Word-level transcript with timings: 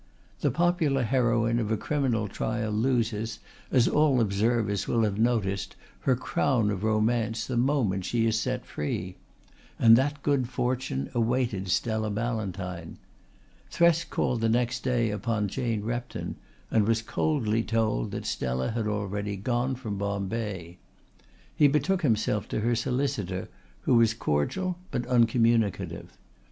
The 0.39 0.49
popular 0.49 1.03
heroine 1.03 1.59
of 1.59 1.69
a 1.69 1.77
criminal 1.77 2.27
trial 2.27 2.71
loses, 2.71 3.37
as 3.71 3.87
all 3.87 4.19
observers 4.19 4.87
will 4.87 5.03
have 5.03 5.19
noticed, 5.19 5.75
her 5.99 6.15
crown 6.15 6.71
of 6.71 6.83
romance 6.83 7.45
the 7.45 7.55
moment 7.55 8.05
she 8.05 8.25
is 8.25 8.39
set 8.39 8.65
free; 8.65 9.17
and 9.77 9.95
that 9.95 10.23
good 10.23 10.49
fortune 10.49 11.11
awaited 11.13 11.69
Stella 11.69 12.09
Ballantyne. 12.09 12.97
Thresk 13.71 14.09
called 14.09 14.41
the 14.41 14.49
next 14.49 14.79
day 14.79 15.11
upon 15.11 15.47
Jane 15.47 15.83
Repton 15.83 16.35
and 16.71 16.87
was 16.87 17.03
coldly 17.03 17.61
told 17.61 18.09
that 18.09 18.25
Stella 18.25 18.71
had 18.71 18.87
already 18.87 19.35
gone 19.37 19.75
from 19.75 19.99
Bombay. 19.99 20.79
He 21.55 21.67
betook 21.67 22.01
himself 22.01 22.47
to 22.47 22.61
her 22.61 22.73
solicitor, 22.73 23.49
who 23.81 23.93
was 23.93 24.15
cordial 24.15 24.79
but 24.89 25.05
uncommunicative. 25.05 26.17